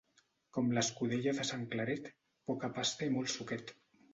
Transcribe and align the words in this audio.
Com 0.57 0.71
l'escudella 0.77 1.33
de 1.41 1.45
sant 1.49 1.67
Claret, 1.75 2.09
poca 2.53 2.73
pasta 2.79 3.09
i 3.11 3.17
molt 3.19 3.35
suquet. 3.39 3.75